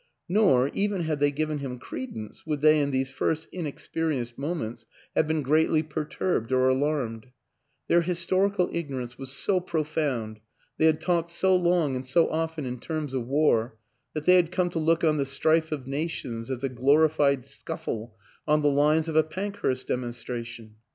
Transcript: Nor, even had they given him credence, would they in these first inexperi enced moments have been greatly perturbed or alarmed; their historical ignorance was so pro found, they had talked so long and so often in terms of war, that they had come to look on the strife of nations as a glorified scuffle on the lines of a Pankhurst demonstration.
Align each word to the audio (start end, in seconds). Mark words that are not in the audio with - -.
Nor, 0.27 0.69
even 0.69 1.03
had 1.03 1.19
they 1.19 1.29
given 1.29 1.59
him 1.59 1.77
credence, 1.77 2.43
would 2.43 2.61
they 2.61 2.79
in 2.81 2.89
these 2.89 3.11
first 3.11 3.47
inexperi 3.51 4.15
enced 4.17 4.35
moments 4.35 4.87
have 5.15 5.27
been 5.27 5.43
greatly 5.43 5.83
perturbed 5.83 6.51
or 6.51 6.69
alarmed; 6.69 7.27
their 7.87 8.01
historical 8.01 8.67
ignorance 8.73 9.19
was 9.19 9.31
so 9.31 9.59
pro 9.59 9.83
found, 9.83 10.39
they 10.79 10.87
had 10.87 10.99
talked 11.01 11.29
so 11.29 11.55
long 11.55 11.95
and 11.95 12.07
so 12.07 12.27
often 12.31 12.65
in 12.65 12.79
terms 12.79 13.13
of 13.13 13.27
war, 13.27 13.77
that 14.15 14.25
they 14.25 14.37
had 14.37 14.51
come 14.51 14.71
to 14.71 14.79
look 14.79 15.03
on 15.03 15.17
the 15.17 15.23
strife 15.25 15.71
of 15.71 15.85
nations 15.85 16.49
as 16.49 16.63
a 16.63 16.69
glorified 16.69 17.45
scuffle 17.45 18.15
on 18.47 18.63
the 18.63 18.71
lines 18.71 19.07
of 19.07 19.15
a 19.15 19.21
Pankhurst 19.21 19.87
demonstration. 19.87 20.77